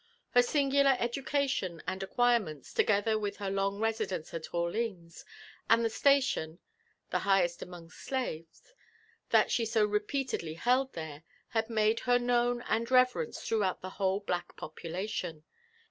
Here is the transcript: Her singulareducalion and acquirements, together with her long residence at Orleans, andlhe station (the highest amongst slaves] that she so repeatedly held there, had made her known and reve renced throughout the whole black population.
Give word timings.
Her 0.31 0.41
singulareducalion 0.41 1.79
and 1.85 2.01
acquirements, 2.01 2.73
together 2.73 3.19
with 3.19 3.37
her 3.37 3.51
long 3.51 3.77
residence 3.77 4.33
at 4.33 4.51
Orleans, 4.51 5.23
andlhe 5.69 5.91
station 5.91 6.57
(the 7.11 7.19
highest 7.19 7.61
amongst 7.61 7.99
slaves] 7.99 8.73
that 9.29 9.51
she 9.51 9.63
so 9.63 9.85
repeatedly 9.85 10.55
held 10.55 10.93
there, 10.93 11.21
had 11.49 11.69
made 11.69 11.99
her 11.99 12.17
known 12.17 12.63
and 12.63 12.89
reve 12.89 13.13
renced 13.13 13.43
throughout 13.43 13.81
the 13.83 13.91
whole 13.91 14.21
black 14.21 14.55
population. 14.57 15.43